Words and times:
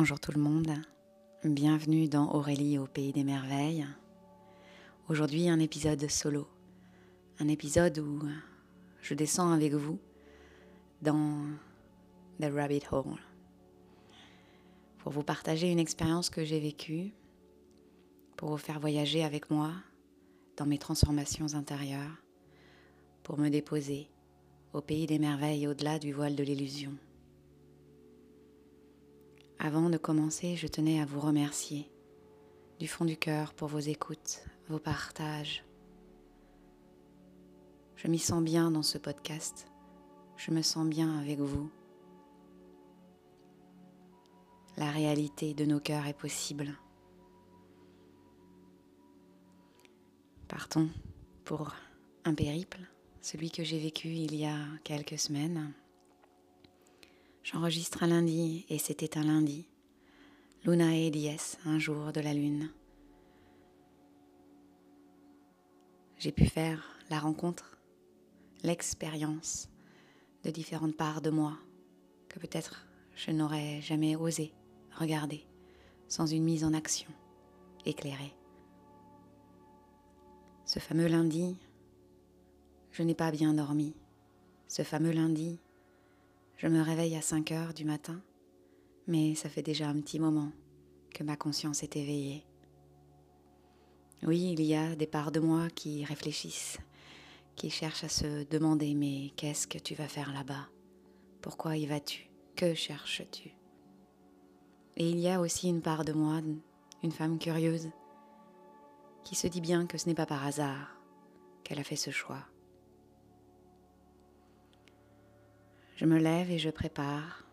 Bonjour 0.00 0.18
tout 0.18 0.32
le 0.32 0.40
monde, 0.40 0.72
bienvenue 1.44 2.08
dans 2.08 2.32
Aurélie 2.32 2.78
au 2.78 2.86
pays 2.86 3.12
des 3.12 3.22
merveilles. 3.22 3.86
Aujourd'hui 5.10 5.50
un 5.50 5.58
épisode 5.58 6.08
solo, 6.08 6.48
un 7.38 7.48
épisode 7.48 7.98
où 7.98 8.22
je 9.02 9.12
descends 9.12 9.52
avec 9.52 9.74
vous 9.74 9.98
dans 11.02 11.44
The 12.40 12.46
Rabbit 12.50 12.84
Hole 12.90 13.18
pour 15.00 15.12
vous 15.12 15.22
partager 15.22 15.70
une 15.70 15.78
expérience 15.78 16.30
que 16.30 16.46
j'ai 16.46 16.60
vécue, 16.60 17.12
pour 18.38 18.48
vous 18.48 18.56
faire 18.56 18.80
voyager 18.80 19.22
avec 19.22 19.50
moi 19.50 19.70
dans 20.56 20.64
mes 20.64 20.78
transformations 20.78 21.52
intérieures, 21.52 22.22
pour 23.22 23.38
me 23.38 23.50
déposer 23.50 24.08
au 24.72 24.80
pays 24.80 25.04
des 25.04 25.18
merveilles 25.18 25.68
au-delà 25.68 25.98
du 25.98 26.14
voile 26.14 26.36
de 26.36 26.42
l'illusion. 26.42 26.96
Avant 29.62 29.90
de 29.90 29.98
commencer, 29.98 30.56
je 30.56 30.66
tenais 30.66 31.02
à 31.02 31.04
vous 31.04 31.20
remercier 31.20 31.92
du 32.78 32.88
fond 32.88 33.04
du 33.04 33.18
cœur 33.18 33.52
pour 33.52 33.68
vos 33.68 33.78
écoutes, 33.78 34.42
vos 34.70 34.78
partages. 34.78 35.66
Je 37.94 38.08
m'y 38.08 38.18
sens 38.18 38.42
bien 38.42 38.70
dans 38.70 38.82
ce 38.82 38.96
podcast. 38.96 39.70
Je 40.38 40.50
me 40.50 40.62
sens 40.62 40.88
bien 40.88 41.18
avec 41.18 41.40
vous. 41.40 41.70
La 44.78 44.90
réalité 44.90 45.52
de 45.52 45.66
nos 45.66 45.78
cœurs 45.78 46.06
est 46.06 46.14
possible. 46.14 46.74
Partons 50.48 50.88
pour 51.44 51.74
un 52.24 52.32
périple, 52.32 52.80
celui 53.20 53.50
que 53.50 53.62
j'ai 53.62 53.78
vécu 53.78 54.08
il 54.08 54.34
y 54.34 54.46
a 54.46 54.56
quelques 54.84 55.18
semaines. 55.18 55.74
J'enregistre 57.42 58.02
un 58.02 58.08
lundi 58.08 58.66
et 58.68 58.78
c'était 58.78 59.16
un 59.16 59.24
lundi. 59.24 59.66
Luna 60.64 60.94
et 60.94 61.10
Dies, 61.10 61.56
un 61.64 61.78
jour 61.78 62.12
de 62.12 62.20
la 62.20 62.34
lune. 62.34 62.70
J'ai 66.18 66.32
pu 66.32 66.44
faire 66.44 66.84
la 67.08 67.18
rencontre, 67.18 67.78
l'expérience 68.62 69.70
de 70.44 70.50
différentes 70.50 70.96
parts 70.96 71.22
de 71.22 71.30
moi 71.30 71.56
que 72.28 72.38
peut-être 72.38 72.86
je 73.14 73.30
n'aurais 73.30 73.80
jamais 73.80 74.16
osé 74.16 74.52
regarder 74.98 75.46
sans 76.08 76.26
une 76.26 76.44
mise 76.44 76.64
en 76.64 76.74
action 76.74 77.10
éclairée. 77.86 78.34
Ce 80.66 80.78
fameux 80.78 81.08
lundi, 81.08 81.56
je 82.92 83.02
n'ai 83.02 83.14
pas 83.14 83.30
bien 83.30 83.54
dormi. 83.54 83.94
Ce 84.68 84.82
fameux 84.82 85.12
lundi, 85.12 85.58
je 86.60 86.66
me 86.66 86.82
réveille 86.82 87.16
à 87.16 87.22
5 87.22 87.52
heures 87.52 87.72
du 87.72 87.86
matin, 87.86 88.20
mais 89.06 89.34
ça 89.34 89.48
fait 89.48 89.62
déjà 89.62 89.88
un 89.88 89.98
petit 89.98 90.18
moment 90.18 90.52
que 91.10 91.24
ma 91.24 91.34
conscience 91.34 91.82
est 91.82 91.96
éveillée. 91.96 92.44
Oui, 94.24 94.52
il 94.52 94.62
y 94.62 94.74
a 94.74 94.94
des 94.94 95.06
parts 95.06 95.32
de 95.32 95.40
moi 95.40 95.70
qui 95.70 96.04
réfléchissent, 96.04 96.76
qui 97.56 97.70
cherchent 97.70 98.04
à 98.04 98.10
se 98.10 98.44
demander 98.50 98.92
mais 98.94 99.30
qu'est-ce 99.36 99.66
que 99.66 99.78
tu 99.78 99.94
vas 99.94 100.06
faire 100.06 100.34
là-bas? 100.34 100.68
Pourquoi 101.40 101.78
y 101.78 101.86
vas-tu? 101.86 102.28
Que 102.56 102.74
cherches-tu? 102.74 103.52
Et 104.98 105.08
il 105.08 105.18
y 105.18 105.30
a 105.30 105.40
aussi 105.40 105.70
une 105.70 105.80
part 105.80 106.04
de 106.04 106.12
moi, 106.12 106.42
une 107.02 107.12
femme 107.12 107.38
curieuse, 107.38 107.88
qui 109.24 109.34
se 109.34 109.46
dit 109.46 109.62
bien 109.62 109.86
que 109.86 109.96
ce 109.96 110.06
n'est 110.06 110.14
pas 110.14 110.26
par 110.26 110.44
hasard 110.44 111.00
qu'elle 111.64 111.78
a 111.78 111.84
fait 111.84 111.96
ce 111.96 112.10
choix. 112.10 112.49
Je 116.00 116.06
me 116.06 116.18
lève 116.18 116.50
et 116.50 116.58
je 116.58 116.70
prépare 116.70 117.44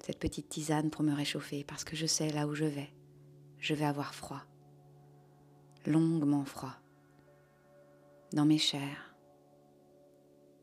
cette 0.00 0.18
petite 0.18 0.48
tisane 0.48 0.90
pour 0.90 1.04
me 1.04 1.14
réchauffer 1.14 1.62
parce 1.62 1.84
que 1.84 1.94
je 1.94 2.06
sais 2.06 2.32
là 2.32 2.48
où 2.48 2.56
je 2.56 2.64
vais. 2.64 2.90
Je 3.60 3.72
vais 3.72 3.84
avoir 3.84 4.16
froid. 4.16 4.42
Longuement 5.86 6.44
froid. 6.44 6.74
Dans 8.32 8.44
mes 8.44 8.58
chairs. 8.58 9.14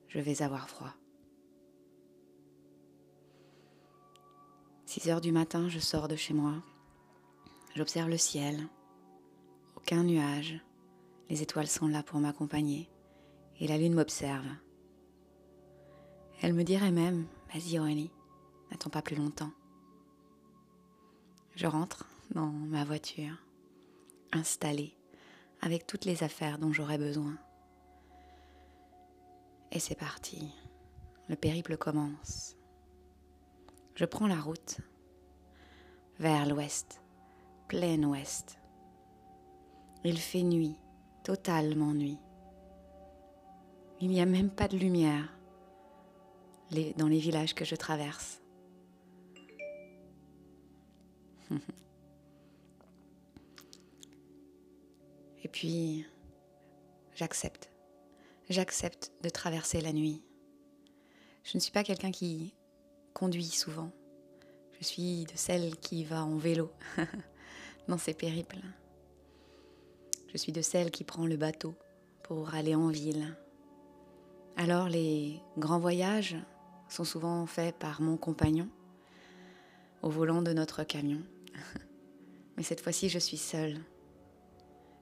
Je 0.10 0.20
vais 0.20 0.42
avoir 0.42 0.68
froid. 0.68 0.94
6 4.88 5.10
heures 5.10 5.22
du 5.22 5.32
matin, 5.32 5.70
je 5.70 5.80
sors 5.80 6.10
de 6.10 6.18
chez 6.18 6.34
moi. 6.34 6.56
J'observe 7.78 8.10
le 8.10 8.18
ciel. 8.18 8.68
Aucun 9.78 10.04
nuage. 10.04 10.60
Les 11.30 11.42
étoiles 11.42 11.68
sont 11.68 11.88
là 11.88 12.04
pour 12.04 12.20
m'accompagner. 12.20 12.90
Et 13.62 13.70
la 13.70 13.78
lune 13.78 13.94
m'observe. 13.94 14.48
Elle 16.42 16.54
me 16.54 16.64
dirait 16.64 16.92
même, 16.92 17.26
vas-y 17.54 17.80
Aurélie, 17.80 18.12
n'attends 18.70 18.90
pas 18.92 19.02
plus 19.02 19.16
longtemps. 19.16 19.52
Je 21.56 21.66
rentre 21.66 22.06
dans 22.32 22.52
ma 22.52 22.84
voiture, 22.84 23.36
installée, 24.32 24.96
avec 25.62 25.88
toutes 25.88 26.06
les 26.06 26.24
affaires 26.24 26.60
dont 26.60 26.72
j'aurais 26.72 27.00
besoin. 27.00 27.36
Et 29.72 29.80
c'est 29.80 29.98
parti, 29.98 30.54
le 31.28 31.36
périple 31.36 31.78
commence. 31.78 32.56
Je 33.96 34.06
prends 34.06 34.28
la 34.28 34.40
route 34.40 34.78
vers 36.20 36.46
l'ouest, 36.46 37.02
plein 37.68 38.04
ouest. 38.04 38.60
Il 40.04 40.20
fait 40.20 40.44
nuit, 40.44 40.76
totalement 41.24 41.94
nuit. 41.94 42.20
Il 44.00 44.10
n'y 44.10 44.22
a 44.22 44.28
même 44.28 44.52
pas 44.52 44.68
de 44.68 44.78
lumière 44.78 45.37
dans 46.98 47.08
les 47.08 47.20
villages 47.20 47.56
que 47.56 47.66
je 47.66 47.76
traverse. 47.76 48.42
Et 55.44 55.48
puis, 55.48 56.06
j'accepte. 57.16 57.70
J'accepte 58.50 59.12
de 59.22 59.30
traverser 59.30 59.82
la 59.82 59.94
nuit. 59.94 60.22
Je 61.44 61.58
ne 61.58 61.62
suis 61.62 61.72
pas 61.72 61.84
quelqu'un 61.84 62.12
qui 62.12 62.54
conduit 63.14 63.46
souvent. 63.46 63.92
Je 64.80 64.84
suis 64.86 65.26
de 65.26 65.36
celle 65.36 65.76
qui 65.78 66.04
va 66.04 66.24
en 66.24 66.38
vélo 66.38 66.72
dans 67.88 67.98
ses 67.98 68.14
périples. 68.14 68.60
Je 70.28 70.38
suis 70.38 70.52
de 70.52 70.62
celle 70.62 70.92
qui 70.92 71.04
prend 71.04 71.26
le 71.26 71.38
bateau 71.38 71.74
pour 72.24 72.54
aller 72.54 72.76
en 72.76 72.90
ville. 72.90 73.38
Alors 74.58 74.90
les 74.90 75.40
grands 75.58 75.80
voyages, 75.80 76.36
sont 76.90 77.04
souvent 77.04 77.46
faits 77.46 77.76
par 77.76 78.02
mon 78.02 78.18
compagnon 78.18 78.70
au 80.02 80.10
volant 80.10 80.42
de 80.42 80.54
notre 80.54 80.84
camion. 80.84 81.22
Mais 82.58 82.64
cette 82.64 82.82
fois-ci, 82.82 83.10
je 83.10 83.20
suis 83.20 83.38
seule. 83.38 83.78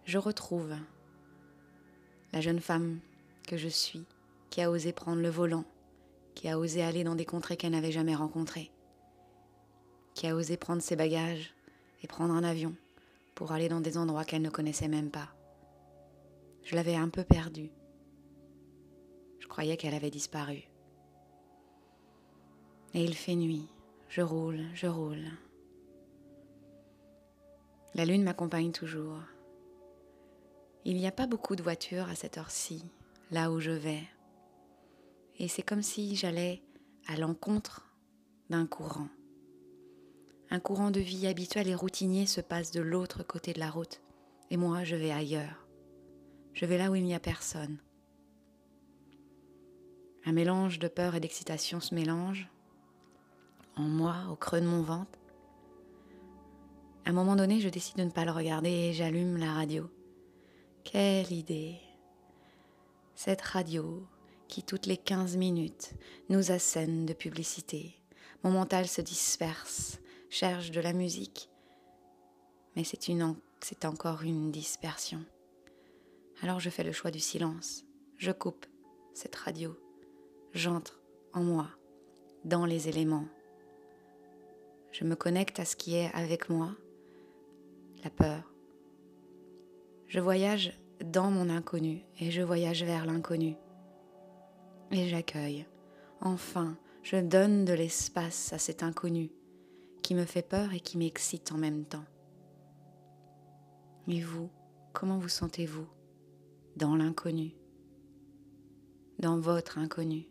Je 0.06 0.18
retrouve 0.18 0.76
la 2.34 2.42
jeune 2.42 2.60
femme 2.60 3.00
que 3.48 3.58
je 3.58 3.68
suis, 3.68 4.06
qui 4.50 4.62
a 4.62 4.70
osé 4.70 4.92
prendre 4.92 5.22
le 5.22 5.30
volant, 5.30 5.66
qui 6.34 6.50
a 6.50 6.60
osé 6.60 6.84
aller 6.84 7.04
dans 7.04 7.16
des 7.16 7.26
contrées 7.26 7.58
qu'elle 7.58 7.72
n'avait 7.72 7.92
jamais 7.92 8.16
rencontrées, 8.16 8.72
qui 10.14 10.28
a 10.28 10.36
osé 10.36 10.58
prendre 10.58 10.82
ses 10.82 10.96
bagages 10.96 11.54
et 12.04 12.08
prendre 12.08 12.34
un 12.34 12.44
avion 12.44 12.76
pour 13.36 13.52
aller 13.52 13.70
dans 13.70 13.82
des 13.82 13.98
endroits 13.98 14.26
qu'elle 14.26 14.42
ne 14.42 14.50
connaissait 14.50 14.88
même 14.88 15.12
pas. 15.12 15.30
Je 16.64 16.76
l'avais 16.76 16.96
un 16.96 17.10
peu 17.10 17.24
perdue. 17.24 17.70
Je 19.40 19.48
croyais 19.48 19.78
qu'elle 19.78 19.94
avait 19.94 20.10
disparu. 20.10 20.68
Et 22.96 23.04
il 23.04 23.14
fait 23.14 23.36
nuit. 23.36 23.68
Je 24.08 24.22
roule, 24.22 24.62
je 24.74 24.88
roule. 24.88 25.26
La 27.94 28.06
lune 28.06 28.24
m'accompagne 28.24 28.72
toujours. 28.72 29.20
Il 30.86 30.96
n'y 30.96 31.06
a 31.06 31.12
pas 31.12 31.28
beaucoup 31.28 31.58
de 31.58 31.62
voitures 31.62 32.08
à 32.08 32.16
cette 32.16 32.38
heure-ci, 32.38 32.86
là 33.32 33.52
où 33.52 33.60
je 33.60 33.72
vais. 33.72 34.04
Et 35.40 35.50
c'est 35.50 35.62
comme 35.62 35.82
si 35.82 36.16
j'allais 36.16 36.62
à 37.08 37.18
l'encontre 37.18 37.86
d'un 38.50 38.66
courant. 38.66 39.10
Un 40.50 40.62
courant 40.62 40.90
de 40.90 41.02
vie 41.02 41.28
habituel 41.28 41.68
et 41.68 41.76
routinier 41.76 42.26
se 42.26 42.40
passe 42.40 42.72
de 42.72 42.80
l'autre 42.80 43.24
côté 43.24 43.52
de 43.52 43.60
la 43.60 43.72
route. 43.72 44.00
Et 44.52 44.56
moi, 44.56 44.86
je 44.86 44.96
vais 44.96 45.12
ailleurs. 45.12 45.68
Je 46.54 46.66
vais 46.66 46.78
là 46.78 46.92
où 46.92 46.96
il 46.96 47.04
n'y 47.04 47.16
a 47.16 47.20
personne. 47.20 47.78
Un 50.24 50.32
mélange 50.32 50.80
de 50.80 50.88
peur 50.88 51.16
et 51.16 51.20
d'excitation 51.20 51.82
se 51.82 51.94
mélange 51.94 52.50
en 53.76 53.84
moi, 53.84 54.16
au 54.32 54.36
creux 54.36 54.62
de 54.62 54.68
mon 54.68 54.82
ventre. 54.82 55.20
À 57.06 57.10
un 57.10 57.14
moment 57.14 57.36
donné, 57.36 57.60
je 57.60 57.70
décide 57.70 57.98
de 57.98 58.04
ne 58.04 58.10
pas 58.10 58.26
le 58.26 58.32
regarder 58.32 58.70
et 58.70 58.94
j'allume 58.94 59.38
la 59.38 59.54
radio. 59.54 59.90
Quelle 60.84 61.32
idée 61.32 61.80
Cette 63.16 63.42
radio 63.42 64.04
qui, 64.48 64.64
toutes 64.64 64.86
les 64.86 64.98
15 64.98 65.38
minutes, 65.38 65.94
nous 66.30 66.52
assène 66.52 67.06
de 67.06 67.14
publicité. 67.14 67.96
Mon 68.44 68.52
mental 68.52 68.88
se 68.88 69.02
disperse, 69.02 70.00
cherche 70.30 70.72
de 70.72 70.82
la 70.82 70.94
musique, 70.94 71.50
mais 72.76 72.84
c'est, 72.84 73.00
c'est 73.62 73.86
encore 73.86 74.24
une 74.24 74.52
dispersion. 74.52 75.24
Alors 76.42 76.60
je 76.60 76.70
fais 76.70 76.84
le 76.84 76.92
choix 76.92 77.12
du 77.12 77.20
silence. 77.20 77.86
Je 78.18 78.32
coupe 78.32 78.66
cette 79.14 79.36
radio. 79.36 79.78
J'entre 80.54 81.02
en 81.34 81.44
moi, 81.44 81.70
dans 82.44 82.66
les 82.66 82.90
éléments 82.90 83.28
Je 84.98 85.04
me 85.04 85.18
connecte 85.18 85.60
à 85.60 85.66
ce 85.66 85.76
qui 85.76 85.96
est 85.96 86.10
avec 86.14 86.48
moi, 86.48 86.74
la 88.06 88.10
peur. 88.10 88.50
Je 90.08 90.22
voyage 90.22 90.72
dans 91.04 91.30
mon 91.32 91.50
inconnu 91.50 92.06
et 92.22 92.32
je 92.32 92.42
voyage 92.42 92.86
vers 92.86 93.06
l'inconnu. 93.06 93.58
Et 94.92 95.10
j'accueille. 95.10 95.66
Enfin, 96.22 96.78
je 97.04 97.18
donne 97.18 97.66
de 97.66 97.74
l'espace 97.74 98.54
à 98.54 98.58
cet 98.58 98.84
inconnu 98.84 99.32
qui 100.02 100.16
me 100.16 100.24
fait 100.24 100.48
peur 100.48 100.74
et 100.74 100.80
qui 100.80 100.98
m'excite 100.98 101.52
en 101.52 101.58
même 101.58 101.84
temps. 101.84 102.06
Et 104.08 104.22
vous, 104.22 104.50
comment 104.94 105.18
vous 105.18 105.28
sentez-vous 105.28 105.90
dans 106.78 106.96
l'inconnu, 106.96 107.54
dans 109.20 109.42
votre 109.42 109.78
inconnu? 109.78 110.26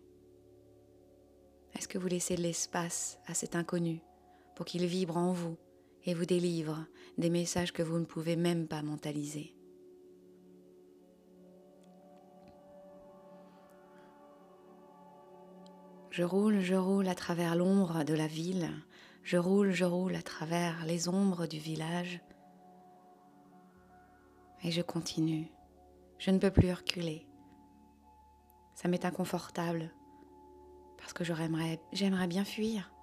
Est-ce 1.74 1.86
que 1.86 1.98
vous 1.98 2.08
laissez 2.08 2.36
de 2.36 2.42
l'espace 2.42 3.18
à 3.26 3.34
cet 3.34 3.56
inconnu? 3.56 4.00
Pour 4.54 4.66
qu'il 4.66 4.86
vibre 4.86 5.16
en 5.16 5.32
vous 5.32 5.56
et 6.04 6.14
vous 6.14 6.26
délivre 6.26 6.86
des 7.18 7.30
messages 7.30 7.72
que 7.72 7.82
vous 7.82 7.98
ne 7.98 8.04
pouvez 8.04 8.36
même 8.36 8.66
pas 8.66 8.82
mentaliser 8.82 9.54
Je 16.16 16.22
roule, 16.22 16.60
je 16.60 16.76
roule 16.76 17.08
à 17.08 17.16
travers 17.16 17.56
l'ombre 17.56 18.04
de 18.04 18.14
la 18.14 18.28
ville, 18.28 18.70
je 19.24 19.36
roule, 19.36 19.72
je 19.72 19.84
roule 19.84 20.14
à 20.14 20.22
travers 20.22 20.84
les 20.86 21.08
ombres 21.08 21.48
du 21.48 21.58
village. 21.58 22.20
Et 24.62 24.70
je 24.70 24.80
continue. 24.80 25.50
Je 26.20 26.30
ne 26.30 26.38
peux 26.38 26.52
plus 26.52 26.72
reculer. 26.72 27.26
Ça 28.76 28.86
m'est 28.86 29.04
inconfortable 29.04 29.90
parce 30.98 31.12
que 31.12 31.24
j'aimerais, 31.24 32.28
bien 32.28 32.44
fuir. 32.44 32.93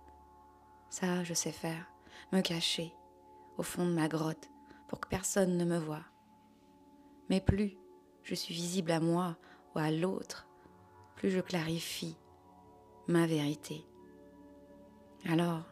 Ça, 0.91 1.23
je 1.23 1.33
sais 1.33 1.53
faire, 1.53 1.89
me 2.33 2.41
cacher 2.41 2.93
au 3.57 3.63
fond 3.63 3.85
de 3.85 3.93
ma 3.93 4.09
grotte 4.09 4.49
pour 4.89 4.99
que 4.99 5.07
personne 5.07 5.55
ne 5.57 5.63
me 5.63 5.77
voie. 5.77 6.03
Mais 7.29 7.39
plus 7.39 7.77
je 8.23 8.35
suis 8.35 8.53
visible 8.53 8.91
à 8.91 8.99
moi 8.99 9.37
ou 9.73 9.79
à 9.79 9.89
l'autre, 9.89 10.49
plus 11.15 11.31
je 11.31 11.39
clarifie 11.39 12.17
ma 13.07 13.25
vérité. 13.25 13.85
Alors, 15.23 15.63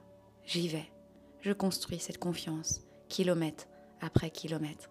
j'y 0.45 0.69
vais. 0.69 0.89
Je 1.41 1.51
construis 1.51 1.99
cette 1.99 2.17
confiance, 2.17 2.81
kilomètre 3.09 3.67
après 3.99 4.31
kilomètre. 4.31 4.89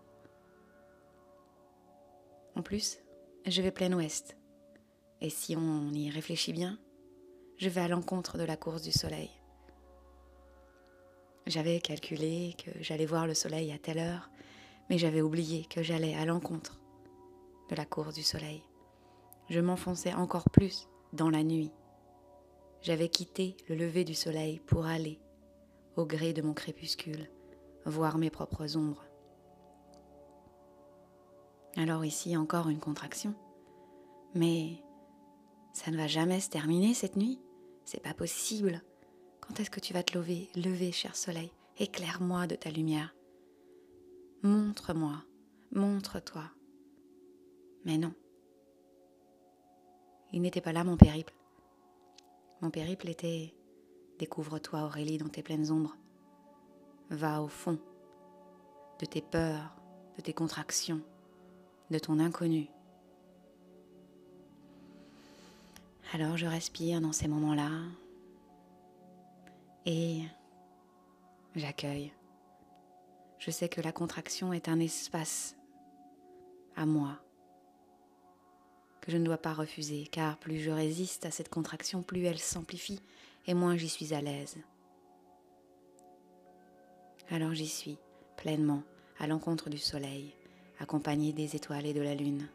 En 2.55 2.61
plus, 2.61 2.99
je 3.47 3.63
vais 3.63 3.73
plein 3.73 3.95
ouest. 3.95 4.37
Et 5.23 5.31
si 5.31 5.57
on 5.57 5.91
y 5.95 6.11
réfléchit 6.11 6.53
bien, 6.53 6.79
je 7.57 7.71
vais 7.71 7.81
à 7.81 7.89
l'encontre 7.89 8.37
de 8.37 8.45
la 8.45 8.59
course 8.59 8.83
du 8.83 8.93
soleil. 8.93 9.31
J'avais 11.49 11.81
calculé 11.81 12.55
que 12.65 12.71
j'allais 12.81 13.07
voir 13.07 13.27
le 13.27 13.35
soleil 13.35 13.73
à 13.73 13.79
telle 13.79 13.99
heure, 13.99 14.31
mais 14.89 14.99
j'avais 14.99 15.23
oublié 15.23 15.65
que 15.65 15.83
j'allais 15.83 16.15
à 16.15 16.25
l'encontre 16.25 16.79
de 17.69 17.75
la 17.75 17.85
course 17.85 18.15
du 18.15 18.23
soleil. 18.23 18.63
Je 19.51 19.59
m'enfonçais 19.59 20.15
encore 20.15 20.49
plus 20.51 20.89
dans 21.13 21.31
la 21.31 21.43
nuit 21.43 21.73
j'avais 22.81 23.09
quitté 23.09 23.57
le 23.69 23.75
lever 23.75 24.05
du 24.05 24.15
soleil 24.15 24.61
pour 24.61 24.87
aller, 24.87 25.21
au 25.97 26.07
gré 26.07 26.33
de 26.33 26.43
mon 26.43 26.55
crépuscule, 26.55 27.29
voir 27.85 28.19
mes 28.19 28.31
propres 28.31 28.77
ombres. 28.77 29.05
Alors 31.77 32.05
ici 32.05 32.37
encore 32.37 32.69
une 32.69 32.79
contraction. 32.79 33.35
Mais 34.35 34.83
ça 35.73 35.91
ne 35.91 35.97
va 35.97 36.07
jamais 36.07 36.41
se 36.41 36.51
terminer 36.51 36.95
cette 36.95 37.17
nuit. 37.17 37.41
C'est 37.85 38.03
pas 38.03 38.15
possible. 38.15 38.83
Quand 39.49 39.61
est-ce 39.61 39.71
que 39.71 39.81
tu 39.81 39.95
vas 39.95 40.03
te 40.03 40.17
lever, 40.17 40.51
lever, 40.57 40.93
cher 40.93 41.17
soleil? 41.17 41.51
Éclaire-moi 41.79 42.47
de 42.47 42.55
ta 42.55 42.71
lumière. 42.71 43.15
Montre-moi, 44.43 45.25
montre-toi. 45.73 46.45
Mais 47.85 47.97
non. 47.97 48.13
Il 50.33 50.43
n'était 50.43 50.61
pas 50.61 50.73
là 50.73 50.85
mon 50.85 50.99
périple. 50.99 51.33
Mon 52.61 52.71
périple 52.71 53.09
était 53.09 53.55
Découvre-toi 54.19 54.83
Aurélie 54.83 55.17
dans 55.17 55.29
tes 55.29 55.43
pleines 55.43 55.71
ombres. 55.71 55.97
Va 57.09 57.41
au 57.41 57.49
fond 57.49 57.79
de 59.01 59.07
tes 59.07 59.23
peurs, 59.23 59.77
de 60.17 60.23
tes 60.23 60.33
contractions, 60.33 61.01
de 61.91 61.99
ton 61.99 62.19
inconnu. 62.19 62.69
Alors 66.13 66.37
je 66.37 66.47
respire 66.47 67.01
dans 67.01 67.13
ces 67.13 67.29
moments-là 67.29 67.71
et 69.89 70.21
j'accueille. 71.57 72.13
Je 73.41 73.51
sais 73.51 73.69
que 73.69 73.81
la 73.81 73.91
contraction 73.91 74.53
est 74.53 74.69
un 74.69 74.79
espace 74.79 75.57
à 76.77 76.87
moi 76.87 77.19
je 79.09 79.17
ne 79.17 79.25
dois 79.25 79.39
pas 79.39 79.55
refuser, 79.55 80.07
car 80.07 80.37
plus 80.37 80.61
je 80.61 80.71
résiste 80.71 81.25
à 81.25 81.31
cette 81.31 81.49
contraction, 81.49 82.03
plus 82.03 82.25
elle 82.25 82.39
s'amplifie 82.39 83.01
et 83.47 83.55
moins 83.55 83.77
j'y 83.77 83.89
suis 83.89 84.13
à 84.13 84.21
l'aise. 84.21 84.59
Alors 87.31 87.55
j'y 87.55 87.67
suis, 87.67 87.99
pleinement, 88.37 88.83
à 89.19 89.27
l'encontre 89.27 89.71
du 89.71 89.79
soleil, 89.79 90.35
accompagné 90.79 91.33
des 91.33 91.57
étoiles 91.57 91.87
et 91.87 91.95
de 91.95 92.03
la 92.03 92.15
lune. 92.15 92.49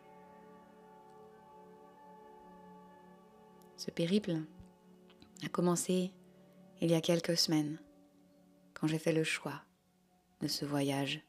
Ce 3.77 3.89
périple 3.89 4.37
a 5.43 5.49
commencé 5.49 6.11
il 6.83 6.91
y 6.91 6.95
a 6.95 7.01
quelques 7.01 7.37
semaines, 7.37 7.79
quand 8.73 8.87
j'ai 8.87 8.99
fait 8.99 9.13
le 9.13 9.23
choix 9.23 9.61
de 10.41 10.49
ce 10.49 10.65
voyage 10.65 11.21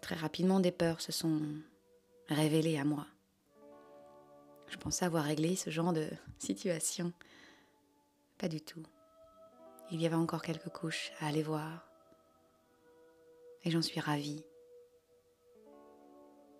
Très 0.00 0.14
rapidement, 0.14 0.60
des 0.60 0.70
peurs 0.70 1.00
se 1.00 1.10
sont 1.10 1.40
révélées 2.28 2.78
à 2.78 2.84
moi. 2.84 3.08
Je 4.68 4.76
pensais 4.76 5.04
avoir 5.04 5.24
réglé 5.24 5.56
ce 5.56 5.70
genre 5.70 5.92
de 5.92 6.08
situation. 6.38 7.12
Pas 8.38 8.48
du 8.48 8.60
tout. 8.60 8.84
Il 9.90 10.00
y 10.00 10.06
avait 10.06 10.14
encore 10.14 10.42
quelques 10.42 10.68
couches 10.68 11.10
à 11.18 11.26
aller 11.26 11.42
voir. 11.42 11.88
Et 13.64 13.72
j'en 13.72 13.82
suis 13.82 13.98
ravie. 13.98 14.44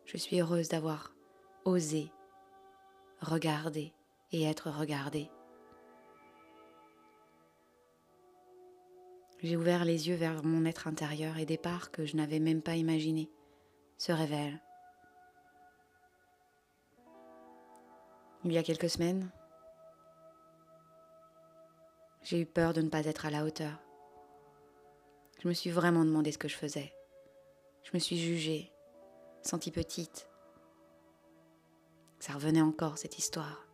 Je 0.07 0.17
suis 0.17 0.41
heureuse 0.41 0.69
d'avoir 0.69 1.15
osé 1.65 2.11
regarder 3.21 3.95
et 4.33 4.45
être 4.45 4.71
regardée. 4.71 5.31
J'ai 9.41 9.57
ouvert 9.57 9.85
les 9.85 10.09
yeux 10.09 10.17
vers 10.17 10.43
mon 10.43 10.65
être 10.65 10.89
intérieur 10.89 11.39
et 11.39 11.47
des 11.47 11.59
parts 11.59 11.91
que 11.93 12.05
je 12.05 12.17
n'avais 12.17 12.41
même 12.41 12.63
pas 12.63 12.75
imaginées 12.75 13.31
se 13.97 14.13
révèle. 14.13 14.61
Il 18.45 18.53
y 18.53 18.59
a 18.59 18.63
quelques 18.63 18.91
semaines, 18.91 19.31
j'ai 22.23 22.41
eu 22.41 22.47
peur 22.47 22.73
de 22.73 22.83
ne 22.83 22.89
pas 22.89 23.07
être 23.07 23.27
à 23.27 23.31
la 23.31 23.45
hauteur. 23.45 23.81
Je 25.41 25.49
me 25.49 25.55
suis 25.55 25.71
vraiment 25.71 26.05
demandé 26.05 26.33
ce 26.33 26.39
que 26.39 26.49
je 26.49 26.57
faisais. 26.57 26.93
Je 27.85 27.91
me 27.95 27.99
suis 27.99 28.19
jugée, 28.19 28.73
sentie 29.43 29.71
petite. 29.71 30.29
Ça 32.19 32.33
revenait 32.33 32.61
encore, 32.61 32.99
cette 32.99 33.19
histoire. 33.19 33.68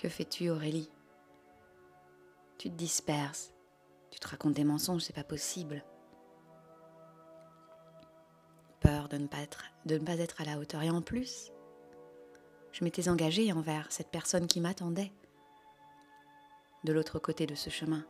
Que 0.00 0.08
fais-tu, 0.08 0.48
Aurélie? 0.48 0.90
Tu 2.56 2.70
te 2.70 2.74
disperses. 2.74 3.52
Tu 4.10 4.18
te 4.18 4.26
racontes 4.28 4.54
des 4.54 4.64
mensonges, 4.64 5.02
c'est 5.02 5.12
pas 5.12 5.24
possible 5.24 5.84
peur 8.80 9.10
de 9.10 9.18
ne, 9.18 9.26
pas 9.26 9.42
être, 9.42 10.40
à 10.40 10.44
la 10.46 10.58
hauteur. 10.58 10.80
Et 10.80 10.88
en 10.88 11.02
plus, 11.02 11.52
je 12.72 12.82
m'étais 12.82 13.10
engagée 13.10 13.52
envers 13.52 13.92
cette 13.92 14.08
personne 14.08 14.46
qui 14.46 14.62
m'attendait 14.62 15.12
de 16.84 16.94
l'autre 16.94 17.18
côté 17.18 17.44
de 17.44 17.54
ce 17.54 17.68
chemin. 17.68 18.06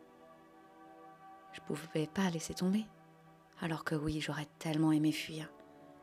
Je 1.53 1.61
ne 1.61 1.67
pouvais 1.67 2.07
pas 2.07 2.31
laisser 2.31 2.55
tomber. 2.55 2.87
Alors 3.61 3.83
que 3.83 3.97
oui, 3.97 4.21
j'aurais 4.21 4.47
tellement 4.61 4.93
aimé 4.93 5.11
fuir, 5.11 5.53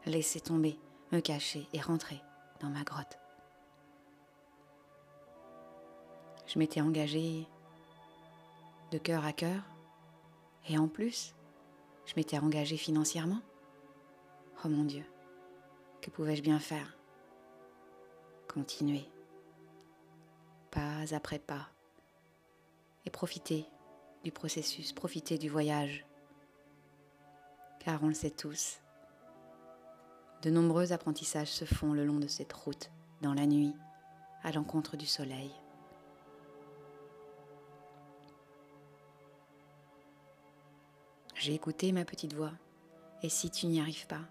laisser 0.05 0.41
tomber, 0.41 0.77
me 1.13 1.21
cacher 1.21 1.65
et 1.71 1.79
rentrer 1.79 2.21
dans 2.59 2.69
ma 2.69 2.83
grotte. 2.83 3.19
Je 6.47 6.59
m'étais 6.59 6.81
engagée 6.81 7.45
de 8.91 8.97
cœur 8.97 9.25
à 9.25 9.33
cœur 9.33 9.61
et 10.69 10.77
en 10.77 10.87
plus, 10.87 11.35
je 12.05 12.13
m'étais 12.15 12.39
engagée 12.39 12.77
financièrement. 12.77 13.41
Oh 14.63 14.69
mon 14.69 14.85
Dieu, 14.85 15.03
que 16.01 16.09
pouvais-je 16.09 16.41
bien 16.41 16.59
faire? 16.59 16.97
Continuer, 18.47 19.05
pas 20.71 21.13
après 21.13 21.37
pas, 21.37 21.67
et 23.05 23.09
profiter 23.09 23.65
du 24.23 24.31
processus, 24.31 24.93
profiter 24.93 25.37
du 25.37 25.49
voyage. 25.49 26.05
Car 27.79 28.01
on 28.03 28.07
le 28.07 28.13
sait 28.13 28.31
tous, 28.31 28.79
de 30.41 30.49
nombreux 30.49 30.91
apprentissages 30.93 31.51
se 31.51 31.65
font 31.65 31.93
le 31.93 32.05
long 32.05 32.19
de 32.19 32.27
cette 32.27 32.53
route, 32.53 32.89
dans 33.21 33.33
la 33.33 33.45
nuit, 33.45 33.73
à 34.43 34.51
l'encontre 34.51 34.95
du 34.95 35.05
soleil. 35.05 35.51
J'ai 41.39 41.53
écouté 41.53 41.91
ma 41.91 42.03
petite 42.03 42.33
voix. 42.33 42.53
Et 43.21 43.29
si 43.29 43.51
tu 43.51 43.67
n'y 43.67 43.79
arrives 43.79 44.07
pas? 44.07 44.23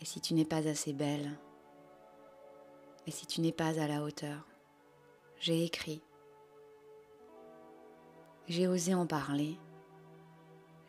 Et 0.00 0.04
si 0.04 0.20
tu 0.20 0.34
n'es 0.34 0.44
pas 0.44 0.66
assez 0.68 0.92
belle? 0.92 1.38
Et 3.06 3.12
si 3.12 3.26
tu 3.26 3.40
n'es 3.40 3.52
pas 3.52 3.80
à 3.80 3.86
la 3.86 4.02
hauteur? 4.02 4.44
J'ai 5.38 5.64
écrit. 5.64 6.02
J'ai 8.48 8.66
osé 8.66 8.92
en 8.92 9.06
parler. 9.06 9.56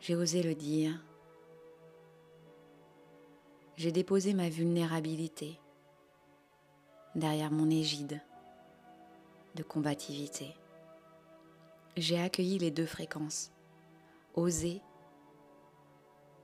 J'ai 0.00 0.16
osé 0.16 0.42
le 0.42 0.56
dire. 0.56 1.00
J'ai 3.76 3.92
déposé 3.92 4.34
ma 4.34 4.48
vulnérabilité 4.48 5.60
derrière 7.14 7.52
mon 7.52 7.70
égide 7.70 8.20
de 9.54 9.62
combativité. 9.62 10.56
J'ai 11.96 12.20
accueilli 12.20 12.58
les 12.58 12.72
deux 12.72 12.86
fréquences. 12.86 13.52
Oser, 14.34 14.80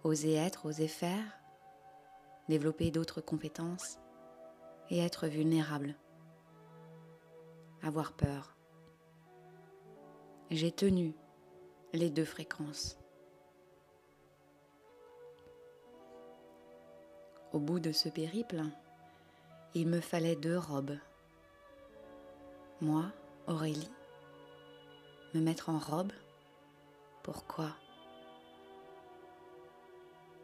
oser 0.04 0.34
être, 0.34 0.66
oser 0.66 0.88
faire, 0.88 1.24
développer 2.48 2.90
d'autres 2.90 3.22
compétences 3.22 3.98
et 4.90 4.98
être 4.98 5.26
vulnérable. 5.26 5.94
Avoir 7.82 8.12
peur. 8.12 8.56
J'ai 10.50 10.70
tenu 10.70 11.14
les 11.94 12.10
deux 12.10 12.26
fréquences. 12.26 12.98
Au 17.52 17.58
bout 17.58 17.80
de 17.80 17.92
ce 17.92 18.10
périple, 18.10 18.62
il 19.74 19.88
me 19.88 20.00
fallait 20.00 20.36
deux 20.36 20.58
robes. 20.58 20.98
Moi, 22.82 23.06
Aurélie, 23.46 23.90
me 25.32 25.40
mettre 25.40 25.70
en 25.70 25.78
robe 25.78 26.12
Pourquoi 27.30 27.76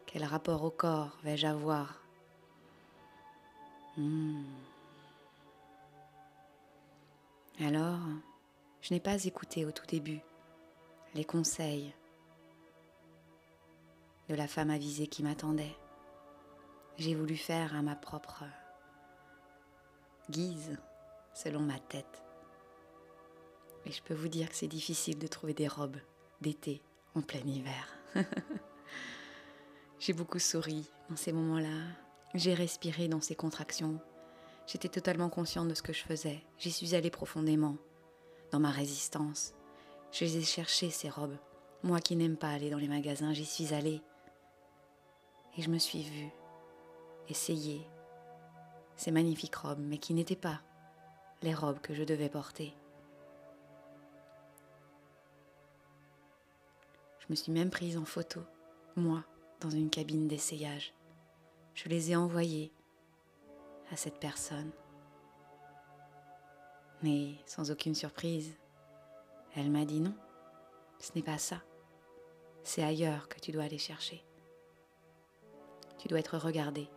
Quel 0.05 0.23
rapport 0.23 0.63
au 0.63 0.69
corps 0.69 1.17
vais-je 1.23 1.47
avoir? 1.47 1.99
Hmm. 3.97 4.43
Alors, 7.59 7.97
je 8.83 8.93
n'ai 8.93 8.99
pas 8.99 9.23
écouté 9.23 9.65
au 9.65 9.71
tout 9.71 9.87
début 9.87 10.21
les 11.15 11.25
conseils 11.25 11.91
de 14.29 14.35
la 14.35 14.47
femme 14.47 14.69
avisée 14.69 15.07
qui 15.07 15.23
m'attendait 15.23 15.75
j'ai 16.99 17.15
voulu 17.15 17.35
faire 17.35 17.75
à 17.75 17.81
ma 17.81 17.95
propre 17.95 18.43
guise, 20.29 20.77
selon 21.33 21.61
ma 21.61 21.79
tête. 21.79 22.23
Et 23.87 23.91
je 23.91 24.03
peux 24.03 24.13
vous 24.13 24.27
dire 24.27 24.49
que 24.49 24.55
c'est 24.55 24.67
difficile 24.67 25.17
de 25.17 25.25
trouver 25.25 25.55
des 25.55 25.67
robes 25.67 25.97
d'été 26.41 26.81
en 27.15 27.21
plein 27.21 27.45
hiver. 27.45 27.87
J'ai 29.99 30.13
beaucoup 30.13 30.39
souri 30.39 30.89
dans 31.09 31.15
ces 31.15 31.31
moments-là. 31.31 31.83
J'ai 32.33 32.53
respiré 32.53 33.07
dans 33.07 33.21
ces 33.21 33.35
contractions. 33.35 33.99
J'étais 34.67 34.89
totalement 34.89 35.29
consciente 35.29 35.67
de 35.67 35.73
ce 35.73 35.81
que 35.81 35.93
je 35.93 36.03
faisais. 36.03 36.43
J'y 36.57 36.71
suis 36.71 36.95
allée 36.95 37.11
profondément, 37.11 37.77
dans 38.51 38.59
ma 38.59 38.71
résistance. 38.71 39.53
Je 40.11 40.25
les 40.25 40.37
ai 40.37 40.43
cherchées, 40.43 40.89
ces 40.89 41.09
robes. 41.09 41.37
Moi 41.83 41.99
qui 41.99 42.15
n'aime 42.15 42.37
pas 42.37 42.49
aller 42.49 42.69
dans 42.69 42.77
les 42.77 42.87
magasins, 42.87 43.33
j'y 43.33 43.45
suis 43.45 43.73
allée. 43.73 44.01
Et 45.57 45.61
je 45.61 45.69
me 45.69 45.77
suis 45.77 46.03
vue 46.03 46.31
essayer 47.29 47.87
ces 48.95 49.11
magnifiques 49.11 49.55
robes, 49.55 49.81
mais 49.81 49.97
qui 49.97 50.13
n'étaient 50.13 50.35
pas 50.35 50.61
les 51.41 51.53
robes 51.53 51.79
que 51.79 51.93
je 51.93 52.03
devais 52.03 52.29
porter. 52.29 52.73
Je 57.25 57.33
me 57.33 57.35
suis 57.35 57.51
même 57.51 57.71
prise 57.71 57.97
en 57.97 58.05
photo, 58.05 58.41
moi, 58.95 59.23
dans 59.59 59.71
une 59.71 59.89
cabine 59.89 60.27
d'essayage. 60.27 60.93
Je 61.73 61.89
les 61.89 62.11
ai 62.11 62.15
envoyées 62.15 62.71
à 63.91 63.95
cette 63.95 64.19
personne. 64.19 64.71
Mais 67.01 67.35
sans 67.47 67.71
aucune 67.71 67.95
surprise, 67.95 68.55
elle 69.55 69.71
m'a 69.71 69.85
dit 69.85 70.01
non, 70.01 70.13
ce 70.99 71.11
n'est 71.15 71.23
pas 71.23 71.39
ça. 71.39 71.63
C'est 72.63 72.83
ailleurs 72.83 73.27
que 73.27 73.39
tu 73.39 73.51
dois 73.51 73.63
aller 73.63 73.77
chercher. 73.79 74.23
Tu 75.97 76.07
dois 76.07 76.19
être 76.19 76.37
regardé 76.37 76.87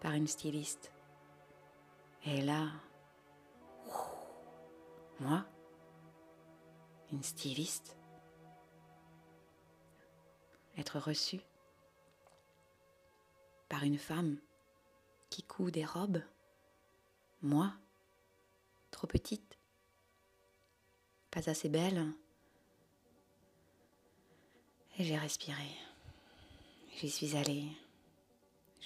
par 0.00 0.12
une 0.12 0.26
styliste. 0.26 0.92
Et 2.24 2.40
là, 2.40 2.68
moi, 5.20 5.44
une 7.12 7.22
styliste, 7.22 7.96
être 10.76 10.98
reçue 10.98 11.40
par 13.68 13.82
une 13.82 13.98
femme 13.98 14.38
qui 15.30 15.42
coud 15.42 15.72
des 15.72 15.84
robes, 15.84 16.22
moi, 17.42 17.74
trop 18.90 19.06
petite, 19.06 19.58
pas 21.30 21.48
assez 21.48 21.68
belle. 21.68 22.12
Et 24.98 25.04
j'ai 25.04 25.18
respiré. 25.18 25.68
J'y 26.96 27.10
suis 27.10 27.36
allée 27.36 27.68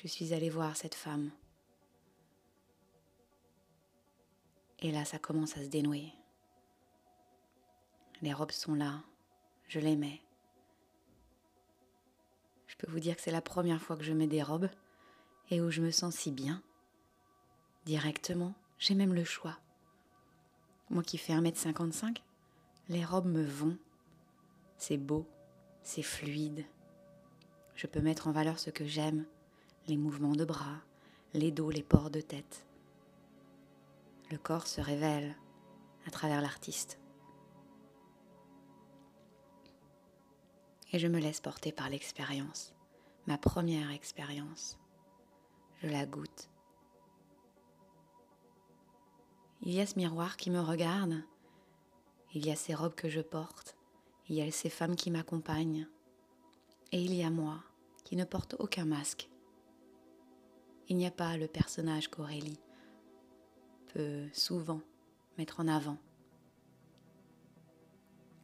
je 0.02 0.08
suis 0.08 0.32
allée 0.32 0.48
voir 0.48 0.76
cette 0.76 0.94
femme. 0.94 1.30
Et 4.78 4.92
là, 4.92 5.04
ça 5.04 5.18
commence 5.18 5.58
à 5.58 5.62
se 5.62 5.68
dénouer. 5.68 6.14
Les 8.22 8.32
robes 8.32 8.50
sont 8.50 8.74
là, 8.74 9.02
je 9.68 9.78
les 9.78 9.96
mets. 9.96 10.22
Je 12.80 12.86
peux 12.86 12.92
vous 12.92 13.00
dire 13.00 13.14
que 13.14 13.20
c'est 13.20 13.30
la 13.30 13.42
première 13.42 13.82
fois 13.82 13.94
que 13.94 14.04
je 14.04 14.14
mets 14.14 14.26
des 14.26 14.42
robes 14.42 14.70
et 15.50 15.60
où 15.60 15.70
je 15.70 15.82
me 15.82 15.90
sens 15.90 16.14
si 16.14 16.30
bien. 16.30 16.62
Directement, 17.84 18.54
j'ai 18.78 18.94
même 18.94 19.12
le 19.12 19.24
choix. 19.24 19.58
Moi 20.88 21.02
qui 21.02 21.18
fais 21.18 21.34
1m55, 21.34 22.22
les 22.88 23.04
robes 23.04 23.26
me 23.26 23.44
vont. 23.44 23.76
C'est 24.78 24.96
beau, 24.96 25.28
c'est 25.82 26.02
fluide. 26.02 26.64
Je 27.74 27.86
peux 27.86 28.00
mettre 28.00 28.28
en 28.28 28.32
valeur 28.32 28.58
ce 28.58 28.70
que 28.70 28.86
j'aime, 28.86 29.26
les 29.86 29.98
mouvements 29.98 30.32
de 30.34 30.46
bras, 30.46 30.80
les 31.34 31.50
dos, 31.50 31.68
les 31.68 31.82
pores 31.82 32.10
de 32.10 32.22
tête. 32.22 32.64
Le 34.30 34.38
corps 34.38 34.66
se 34.66 34.80
révèle 34.80 35.36
à 36.06 36.10
travers 36.10 36.40
l'artiste. 36.40 36.98
Et 40.92 40.98
je 40.98 41.06
me 41.06 41.18
laisse 41.18 41.40
porter 41.40 41.72
par 41.72 41.88
l'expérience, 41.88 42.74
ma 43.26 43.38
première 43.38 43.90
expérience. 43.90 44.78
Je 45.82 45.88
la 45.88 46.06
goûte. 46.06 46.50
Il 49.62 49.72
y 49.72 49.80
a 49.80 49.86
ce 49.86 49.98
miroir 49.98 50.36
qui 50.36 50.50
me 50.50 50.60
regarde, 50.60 51.22
il 52.34 52.46
y 52.46 52.50
a 52.50 52.56
ces 52.56 52.74
robes 52.74 52.94
que 52.94 53.08
je 53.08 53.20
porte, 53.20 53.76
il 54.28 54.36
y 54.36 54.42
a 54.42 54.50
ces 54.50 54.70
femmes 54.70 54.96
qui 54.96 55.10
m'accompagnent, 55.10 55.86
et 56.92 57.02
il 57.02 57.14
y 57.14 57.22
a 57.22 57.30
moi 57.30 57.62
qui 58.04 58.16
ne 58.16 58.24
porte 58.24 58.56
aucun 58.58 58.84
masque 58.84 59.30
il 60.90 60.96
n'y 60.96 61.06
a 61.06 61.12
pas 61.12 61.36
le 61.36 61.46
personnage 61.46 62.08
qu'Aurélie 62.08 62.58
peut 63.94 64.26
souvent 64.32 64.80
mettre 65.38 65.60
en 65.60 65.68
avant. 65.68 65.98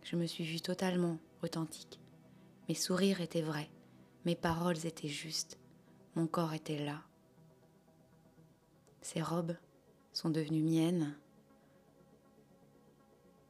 Je 0.04 0.14
me 0.14 0.26
suis 0.26 0.44
vue 0.44 0.60
totalement 0.60 1.18
authentique. 1.42 1.98
Mes 2.68 2.74
sourires 2.74 3.20
étaient 3.20 3.42
vrais, 3.42 3.70
mes 4.24 4.34
paroles 4.34 4.86
étaient 4.86 5.08
justes, 5.08 5.58
mon 6.14 6.26
corps 6.26 6.54
était 6.54 6.84
là. 6.84 7.02
Ces 9.02 9.22
robes 9.22 9.56
sont 10.12 10.30
devenues 10.30 10.62
miennes 10.62 11.16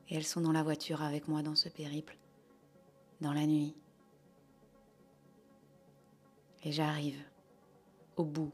et 0.08 0.16
elles 0.16 0.24
sont 0.24 0.40
dans 0.40 0.52
la 0.52 0.62
voiture 0.62 1.02
avec 1.02 1.28
moi 1.28 1.42
dans 1.42 1.54
ce 1.54 1.68
périple, 1.68 2.18
dans 3.20 3.32
la 3.32 3.46
nuit. 3.46 3.74
Et 6.62 6.72
j'arrive 6.72 7.22
au 8.16 8.24
bout 8.24 8.52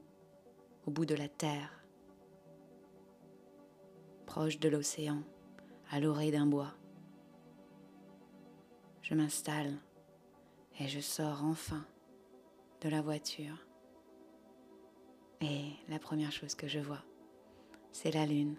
au 0.86 0.90
bout 0.90 1.06
de 1.06 1.14
la 1.14 1.28
terre, 1.28 1.70
proche 4.26 4.58
de 4.58 4.68
l'océan, 4.68 5.22
à 5.90 6.00
l'oreille 6.00 6.32
d'un 6.32 6.46
bois. 6.46 6.74
Je 9.02 9.14
m'installe 9.14 9.78
et 10.80 10.88
je 10.88 11.00
sors 11.00 11.42
enfin 11.44 11.84
de 12.80 12.88
la 12.88 13.00
voiture. 13.00 13.66
Et 15.40 15.72
la 15.88 15.98
première 15.98 16.32
chose 16.32 16.54
que 16.54 16.68
je 16.68 16.78
vois, 16.78 17.02
c'est 17.92 18.12
la 18.12 18.26
lune. 18.26 18.56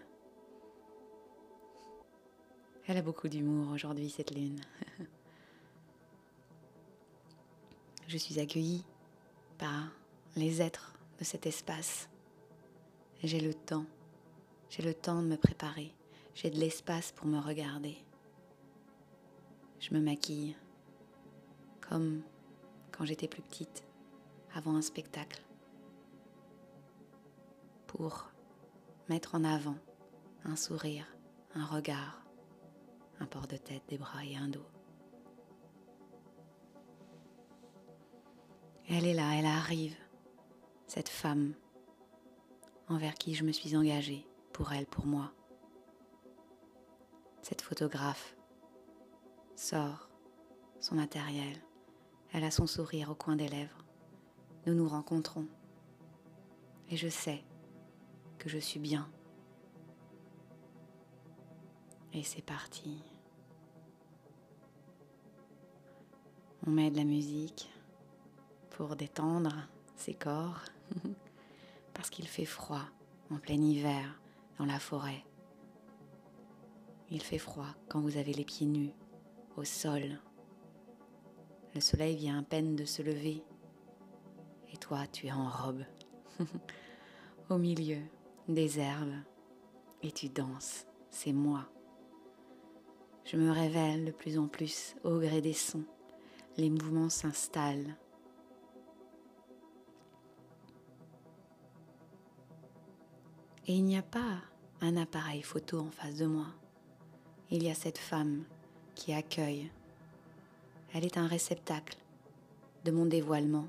Elle 2.86 2.98
a 2.98 3.02
beaucoup 3.02 3.28
d'humour 3.28 3.72
aujourd'hui, 3.72 4.10
cette 4.10 4.34
lune. 4.34 4.60
je 8.08 8.18
suis 8.18 8.38
accueillie 8.38 8.84
par 9.56 9.88
les 10.36 10.60
êtres 10.60 10.94
de 11.18 11.24
cet 11.24 11.46
espace 11.46 12.08
j'ai 13.26 13.40
le 13.40 13.54
temps. 13.54 13.86
J'ai 14.68 14.82
le 14.82 14.92
temps 14.92 15.22
de 15.22 15.28
me 15.28 15.36
préparer. 15.36 15.92
J'ai 16.34 16.50
de 16.50 16.58
l'espace 16.58 17.12
pour 17.12 17.26
me 17.26 17.38
regarder. 17.38 17.96
Je 19.80 19.94
me 19.94 20.00
maquille. 20.00 20.54
Comme 21.88 22.22
quand 22.92 23.04
j'étais 23.04 23.28
plus 23.28 23.42
petite, 23.42 23.84
avant 24.54 24.76
un 24.76 24.82
spectacle, 24.82 25.42
pour 27.86 28.30
mettre 29.08 29.34
en 29.34 29.44
avant 29.44 29.76
un 30.44 30.56
sourire, 30.56 31.06
un 31.54 31.64
regard, 31.64 32.22
un 33.20 33.26
port 33.26 33.46
de 33.46 33.56
tête, 33.56 33.82
des 33.88 33.98
bras 33.98 34.24
et 34.24 34.36
un 34.36 34.48
dos. 34.48 34.66
Elle 38.88 39.06
est 39.06 39.14
là, 39.14 39.34
elle 39.34 39.46
arrive, 39.46 39.96
cette 40.86 41.08
femme 41.08 41.54
envers 42.88 43.14
qui 43.14 43.34
je 43.34 43.44
me 43.44 43.52
suis 43.52 43.76
engagée, 43.76 44.26
pour 44.52 44.72
elle, 44.72 44.86
pour 44.86 45.06
moi. 45.06 45.32
Cette 47.42 47.62
photographe 47.62 48.36
sort 49.56 50.08
son 50.80 50.96
matériel, 50.96 51.56
elle 52.34 52.42
a 52.42 52.50
son 52.50 52.66
sourire 52.66 53.10
au 53.10 53.14
coin 53.14 53.36
des 53.36 53.46
lèvres. 53.46 53.84
Nous 54.66 54.74
nous 54.74 54.88
rencontrons 54.88 55.46
et 56.90 56.96
je 56.96 57.08
sais 57.08 57.44
que 58.38 58.48
je 58.48 58.58
suis 58.58 58.80
bien. 58.80 59.08
Et 62.12 62.24
c'est 62.24 62.44
parti. 62.44 63.00
On 66.66 66.70
met 66.70 66.90
de 66.90 66.96
la 66.96 67.04
musique 67.04 67.70
pour 68.70 68.96
détendre 68.96 69.54
ses 69.94 70.14
corps 70.14 70.60
parce 71.94 72.10
qu'il 72.10 72.26
fait 72.26 72.44
froid 72.44 72.82
en 73.30 73.36
plein 73.36 73.60
hiver 73.60 74.20
dans 74.58 74.66
la 74.66 74.80
forêt. 74.80 75.24
Il 77.10 77.22
fait 77.22 77.38
froid 77.38 77.68
quand 77.88 78.00
vous 78.00 78.16
avez 78.16 78.32
les 78.32 78.44
pieds 78.44 78.66
nus 78.66 78.92
au 79.56 79.62
sol. 79.62 80.18
Le 81.74 81.80
soleil 81.80 82.16
vient 82.16 82.38
à 82.38 82.42
peine 82.42 82.76
de 82.76 82.84
se 82.84 83.02
lever 83.02 83.42
et 84.72 84.76
toi 84.76 85.06
tu 85.06 85.26
es 85.26 85.32
en 85.32 85.48
robe 85.48 85.84
au 87.50 87.58
milieu 87.58 87.98
des 88.48 88.78
herbes 88.78 89.16
et 90.02 90.12
tu 90.12 90.28
danses, 90.28 90.86
c'est 91.10 91.32
moi. 91.32 91.66
Je 93.24 93.36
me 93.36 93.50
révèle 93.50 94.04
de 94.04 94.12
plus 94.12 94.38
en 94.38 94.48
plus 94.48 94.96
au 95.02 95.18
gré 95.18 95.40
des 95.40 95.52
sons, 95.52 95.84
les 96.56 96.70
mouvements 96.70 97.08
s'installent 97.08 97.96
Et 103.66 103.76
il 103.76 103.84
n'y 103.84 103.96
a 103.96 104.02
pas 104.02 104.42
un 104.82 104.96
appareil 104.98 105.42
photo 105.42 105.80
en 105.80 105.90
face 105.90 106.16
de 106.16 106.26
moi. 106.26 106.48
Il 107.50 107.62
y 107.62 107.70
a 107.70 107.74
cette 107.74 107.98
femme 107.98 108.44
qui 108.94 109.14
accueille. 109.14 109.70
Elle 110.94 111.04
est 111.04 111.18
un 111.18 111.26
réceptacle 111.26 111.98
de 112.84 112.92
mon 112.92 113.04
dévoilement. 113.04 113.66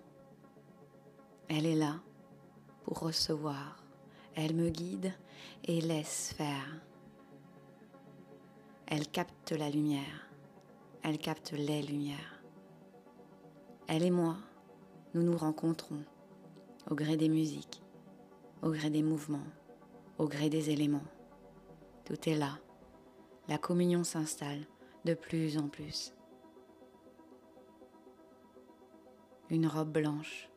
Elle 1.47 1.65
est 1.65 1.75
là 1.75 1.95
pour 2.83 2.99
recevoir. 2.99 3.83
Elle 4.35 4.53
me 4.53 4.69
guide 4.69 5.11
et 5.63 5.81
laisse 5.81 6.35
faire. 6.37 6.67
Elle 8.85 9.07
capte 9.07 9.53
la 9.53 9.71
lumière. 9.71 10.29
Elle 11.01 11.17
capte 11.17 11.53
les 11.53 11.81
lumières. 11.81 12.43
Elle 13.87 14.03
et 14.03 14.11
moi, 14.11 14.37
nous 15.15 15.23
nous 15.23 15.37
rencontrons 15.37 16.03
au 16.91 16.93
gré 16.93 17.17
des 17.17 17.29
musiques, 17.29 17.81
au 18.61 18.69
gré 18.69 18.91
des 18.91 19.01
mouvements, 19.01 19.47
au 20.19 20.27
gré 20.27 20.49
des 20.49 20.69
éléments. 20.69 21.07
Tout 22.05 22.29
est 22.29 22.37
là. 22.37 22.59
La 23.47 23.57
communion 23.57 24.03
s'installe 24.03 24.67
de 25.05 25.15
plus 25.15 25.57
en 25.57 25.69
plus. 25.69 26.13
Une 29.49 29.67
robe 29.67 29.91
blanche, 29.91 30.49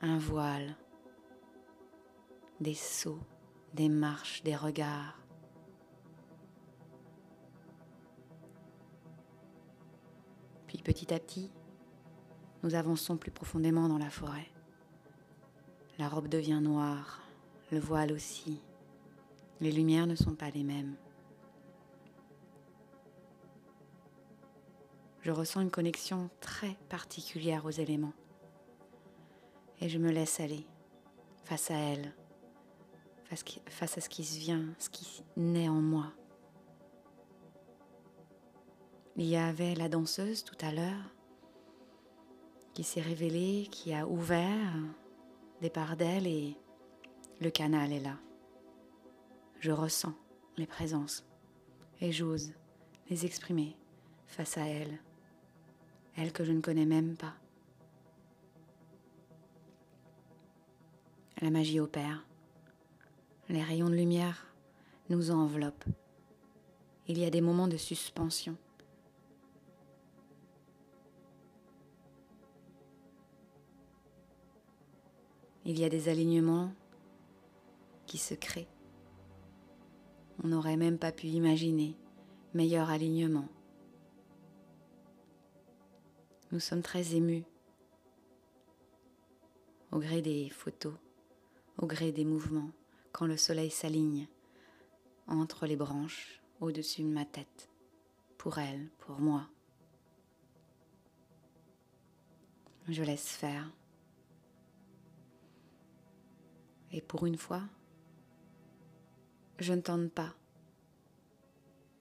un 0.00 0.18
voile, 0.18 0.76
des 2.60 2.74
sauts, 2.74 3.22
des 3.72 3.88
marches, 3.88 4.42
des 4.42 4.56
regards. 4.56 5.18
Puis 10.66 10.78
petit 10.78 11.14
à 11.14 11.20
petit, 11.20 11.52
nous 12.64 12.74
avançons 12.74 13.16
plus 13.16 13.30
profondément 13.30 13.88
dans 13.88 13.98
la 13.98 14.10
forêt. 14.10 14.50
La 15.98 16.08
robe 16.08 16.28
devient 16.28 16.60
noire, 16.60 17.22
le 17.70 17.78
voile 17.78 18.10
aussi. 18.10 18.60
Les 19.60 19.70
lumières 19.70 20.08
ne 20.08 20.16
sont 20.16 20.34
pas 20.34 20.50
les 20.50 20.64
mêmes. 20.64 20.96
Je 25.24 25.30
ressens 25.30 25.62
une 25.62 25.70
connexion 25.70 26.28
très 26.40 26.76
particulière 26.90 27.64
aux 27.64 27.70
éléments. 27.70 28.12
Et 29.80 29.88
je 29.88 29.98
me 29.98 30.10
laisse 30.10 30.38
aller 30.38 30.66
face 31.44 31.70
à 31.70 31.76
elle, 31.76 32.14
face 33.70 33.96
à 33.96 34.02
ce 34.02 34.10
qui 34.10 34.22
se 34.22 34.38
vient, 34.38 34.66
ce 34.78 34.90
qui 34.90 35.24
naît 35.38 35.70
en 35.70 35.80
moi. 35.80 36.12
Il 39.16 39.24
y 39.24 39.36
avait 39.36 39.74
la 39.74 39.88
danseuse 39.88 40.44
tout 40.44 40.58
à 40.60 40.72
l'heure 40.72 41.14
qui 42.74 42.84
s'est 42.84 43.00
révélée, 43.00 43.68
qui 43.70 43.94
a 43.94 44.06
ouvert 44.06 44.74
des 45.62 45.70
parts 45.70 45.96
d'elle 45.96 46.26
et 46.26 46.54
le 47.40 47.48
canal 47.48 47.92
est 47.92 48.00
là. 48.00 48.18
Je 49.58 49.70
ressens 49.70 50.12
les 50.58 50.66
présences 50.66 51.24
et 52.02 52.12
j'ose 52.12 52.52
les 53.08 53.24
exprimer 53.24 53.74
face 54.26 54.58
à 54.58 54.66
elle, 54.66 55.00
elle 56.16 56.32
que 56.32 56.44
je 56.44 56.52
ne 56.52 56.60
connais 56.60 56.86
même 56.86 57.16
pas. 57.16 57.34
La 61.40 61.50
magie 61.50 61.80
opère. 61.80 62.24
Les 63.48 63.62
rayons 63.62 63.90
de 63.90 63.94
lumière 63.94 64.46
nous 65.10 65.30
enveloppent. 65.30 65.84
Il 67.06 67.18
y 67.18 67.24
a 67.24 67.30
des 67.30 67.42
moments 67.42 67.68
de 67.68 67.76
suspension. 67.76 68.56
Il 75.66 75.78
y 75.78 75.84
a 75.84 75.88
des 75.88 76.08
alignements 76.08 76.72
qui 78.06 78.18
se 78.18 78.34
crée. 78.34 78.68
On 80.42 80.48
n'aurait 80.48 80.76
même 80.76 80.98
pas 80.98 81.12
pu 81.12 81.26
imaginer 81.26 81.96
meilleur 82.52 82.90
alignement. 82.90 83.48
Nous 86.54 86.60
sommes 86.60 86.82
très 86.82 87.16
émus 87.16 87.42
au 89.90 89.98
gré 89.98 90.22
des 90.22 90.48
photos, 90.50 90.94
au 91.78 91.86
gré 91.88 92.12
des 92.12 92.24
mouvements, 92.24 92.70
quand 93.10 93.26
le 93.26 93.36
soleil 93.36 93.72
s'aligne 93.72 94.28
entre 95.26 95.66
les 95.66 95.74
branches 95.74 96.40
au-dessus 96.60 97.02
de 97.02 97.08
ma 97.08 97.24
tête, 97.24 97.68
pour 98.38 98.58
elle, 98.58 98.88
pour 99.00 99.18
moi. 99.18 99.48
Je 102.86 103.02
laisse 103.02 103.30
faire. 103.30 103.68
Et 106.92 107.00
pour 107.00 107.26
une 107.26 107.36
fois, 107.36 107.62
je 109.58 109.72
ne 109.72 109.80
tente 109.80 110.12
pas 110.12 110.32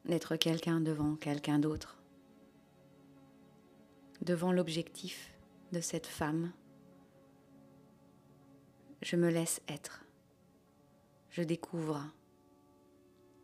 d'être 0.05 0.35
quelqu'un 0.35 0.79
devant 0.79 1.15
quelqu'un 1.15 1.57
d'autre, 1.57 2.02
devant 4.23 4.53
l'objectif 4.53 5.33
de 5.73 5.81
cette 5.81 6.07
femme. 6.07 6.51
Je 9.01 9.17
me 9.17 9.29
laisse 9.29 9.61
être. 9.67 10.05
Je 11.29 11.43
découvre 11.43 12.01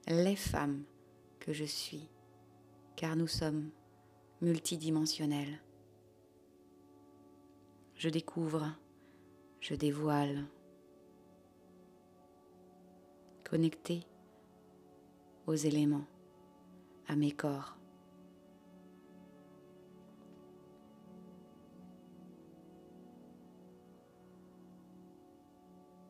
les 0.07 0.37
femmes 0.37 0.83
que 1.39 1.51
je 1.51 1.65
suis, 1.65 2.09
car 2.95 3.15
nous 3.15 3.27
sommes 3.27 3.71
multidimensionnels. 4.41 5.59
Je 7.95 8.07
découvre, 8.07 8.73
je 9.59 9.75
dévoile, 9.75 10.45
connecté 13.43 14.05
aux 15.45 15.55
éléments, 15.55 16.07
à 17.07 17.17
mes 17.17 17.31
corps. 17.31 17.78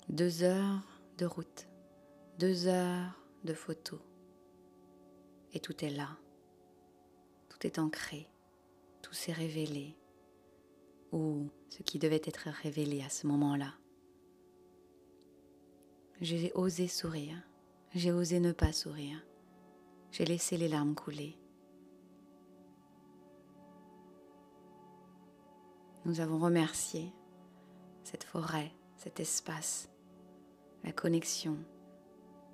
Deux 0.10 0.44
heures 0.44 0.82
de 1.18 1.26
route, 1.26 1.68
deux 2.38 2.68
heures 2.68 3.14
de 3.44 3.54
photos. 3.54 4.00
Et 5.54 5.60
tout 5.60 5.86
est 5.86 5.90
là. 5.90 6.18
Tout 7.50 7.66
est 7.66 7.80
ancré. 7.80 8.28
Tout 9.02 9.14
s'est 9.14 9.32
révélé. 9.32 9.96
Ou 11.12 11.48
ce 11.70 11.84
qui 11.84 12.00
devait 12.00 12.22
être 12.24 12.50
révélé 12.64 13.04
à 13.04 13.10
ce 13.10 13.28
moment-là. 13.28 13.74
J'ai 16.22 16.52
osé 16.54 16.88
sourire, 16.88 17.42
j'ai 17.96 18.12
osé 18.12 18.42
ne 18.42 18.52
pas 18.52 18.74
sourire, 18.74 19.26
j'ai 20.12 20.26
laissé 20.26 20.58
les 20.58 20.68
larmes 20.68 20.94
couler. 20.94 21.40
nous 26.10 26.22
avons 26.22 26.40
remercié 26.40 27.14
cette 28.04 28.24
forêt, 28.24 28.72
cet 28.98 29.20
espace, 29.20 29.90
la 30.84 30.92
connexion 30.92 31.58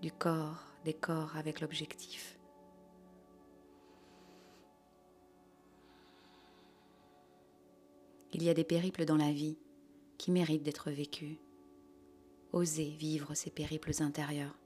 du 0.02 0.12
corps, 0.12 0.64
des 0.84 0.94
corps 0.94 1.36
avec 1.36 1.62
l'objectif. 1.62 2.38
Il 8.34 8.44
y 8.44 8.50
a 8.50 8.54
des 8.54 8.64
périples 8.64 9.06
dans 9.06 9.18
la 9.18 9.32
vie 9.32 9.58
qui 10.18 10.32
méritent 10.32 10.64
d'être 10.64 10.92
vécus. 10.92 11.38
Osez 12.52 12.90
vivre 12.90 13.34
ces 13.34 13.50
périples 13.50 13.92
intérieurs. 14.02 14.58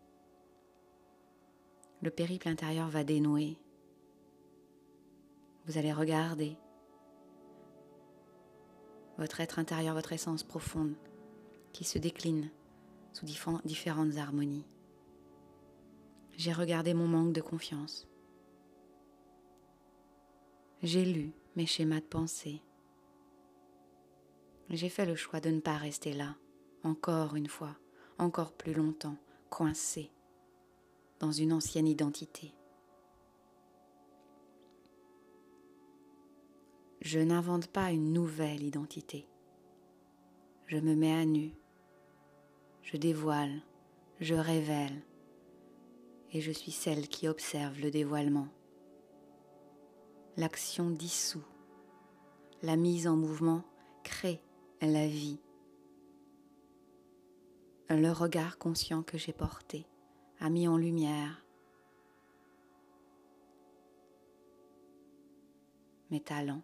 Le 2.02 2.10
périple 2.10 2.48
intérieur 2.48 2.90
va 2.90 3.04
dénouer. 3.04 3.58
Vous 5.66 5.78
allez 5.78 5.94
regarder 5.94 6.56
votre 9.18 9.42
être 9.42 9.60
intérieur, 9.60 9.94
votre 9.94 10.14
essence 10.14 10.44
profonde 10.44 10.96
qui 11.74 11.84
se 11.84 12.00
décline 12.00 12.50
sous 13.14 13.26
différentes 13.26 14.18
harmonies. 14.18 14.66
J'ai 16.38 16.54
regardé 16.54 16.94
mon 16.94 17.08
manque 17.08 17.34
de 17.34 17.42
confiance. 17.42 18.08
J'ai 20.82 21.04
lu 21.04 21.34
mes 21.56 21.66
schémas 21.66 22.00
de 22.00 22.06
pensée. 22.06 22.62
J'ai 24.70 24.90
fait 24.90 25.06
le 25.06 25.16
choix 25.16 25.42
de 25.42 25.50
ne 25.50 25.60
pas 25.60 25.76
rester 25.76 26.14
là, 26.14 26.36
encore 26.84 27.36
une 27.36 27.48
fois, 27.48 27.76
encore 28.18 28.54
plus 28.54 28.74
longtemps, 28.74 29.18
coincé 29.50 30.12
dans 31.20 31.32
une 31.32 31.52
ancienne 31.52 31.88
identité. 31.88 32.54
Je 37.02 37.20
n'invente 37.20 37.68
pas 37.68 37.92
une 37.92 38.14
nouvelle 38.14 38.64
identité. 38.64 39.28
Je 40.68 40.78
me 40.78 40.96
mets 40.96 41.14
à 41.14 41.26
nu. 41.26 41.54
Je 42.92 42.98
dévoile, 42.98 43.62
je 44.20 44.34
révèle, 44.34 45.04
et 46.32 46.42
je 46.42 46.52
suis 46.52 46.72
celle 46.72 47.08
qui 47.08 47.28
observe 47.28 47.80
le 47.80 47.92
dévoilement. 47.92 48.48
L'action 50.38 50.90
dissout, 50.90 51.46
la 52.64 52.76
mise 52.78 53.08
en 53.08 53.16
mouvement 53.16 53.64
crée 54.04 54.42
la 54.82 55.06
vie. 55.06 55.40
Le 57.92 58.12
regard 58.12 58.58
conscient 58.58 59.04
que 59.04 59.20
j'ai 59.20 59.34
porté 59.34 59.86
a 60.40 60.50
mis 60.50 60.68
en 60.68 60.78
lumière 60.78 61.46
mes 66.10 66.22
talents, 66.22 66.64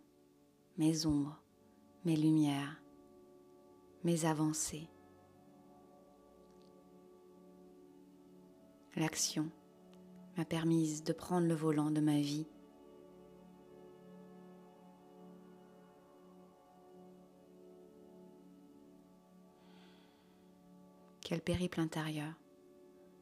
mes 0.80 1.06
ombres, 1.06 1.40
mes 2.04 2.16
lumières, 2.16 2.82
mes 4.04 4.26
avancées. 4.26 4.90
L'action 8.98 9.52
m'a 10.38 10.46
permise 10.46 11.04
de 11.04 11.12
prendre 11.12 11.48
le 11.48 11.54
volant 11.54 11.92
de 11.92 12.00
ma 12.00 12.22
vie. 12.22 12.48
Quel 21.20 21.42
périple 21.42 21.82
intérieur 21.82 22.34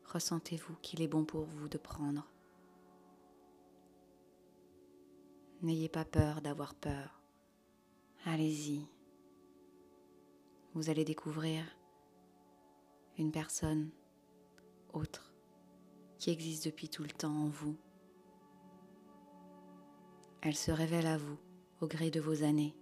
ressentez-vous 0.06 0.76
qu'il 0.84 1.02
est 1.02 1.08
bon 1.08 1.26
pour 1.26 1.46
vous 1.46 1.68
de 1.68 1.80
prendre? 1.80 2.30
N'ayez 5.64 5.90
pas 5.90 6.06
peur 6.06 6.42
d'avoir 6.42 6.76
peur. 6.76 7.20
Allez-y. 8.26 8.86
Vous 10.76 10.92
allez 10.92 11.06
découvrir 11.06 11.66
une 13.18 13.32
personne 13.32 13.90
autre 14.92 15.33
qui 16.24 16.30
existe 16.30 16.64
depuis 16.64 16.88
tout 16.88 17.04
le 17.04 17.12
temps 17.12 17.36
en 17.36 17.50
vous. 17.50 17.76
Elle 20.42 20.56
se 20.56 20.72
révèle 20.72 21.06
à 21.06 21.18
vous 21.18 21.38
au 21.82 21.88
gré 21.88 22.12
de 22.12 22.22
vos 22.22 22.44
années. 22.44 22.74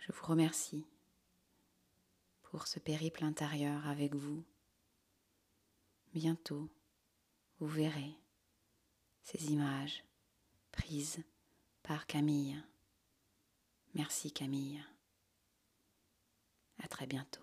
Je 0.00 0.10
vous 0.10 0.26
remercie 0.26 0.84
pour 2.42 2.66
ce 2.66 2.80
périple 2.80 3.22
intérieur 3.22 3.86
avec 3.86 4.16
vous. 4.16 4.42
Bientôt, 6.12 6.68
vous 7.60 7.68
verrez 7.68 8.16
ces 9.22 9.52
images 9.52 10.02
prises 10.72 11.22
par 11.84 12.08
Camille. 12.08 12.60
Merci 13.94 14.32
Camille. 14.32 14.82
À 16.82 16.88
très 16.88 17.06
bientôt. 17.06 17.40